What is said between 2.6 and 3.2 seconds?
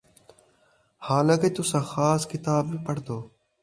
we پڑھدو،